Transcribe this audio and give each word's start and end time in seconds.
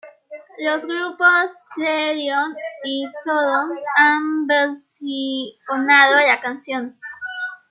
Los 0.57 0.81
Grupos 0.81 1.51
Therion 1.77 2.55
y 2.83 3.05
Sodom 3.23 3.69
han 3.97 4.47
Versionado 4.47 6.15
la 6.25 6.41
canción. 6.41 6.97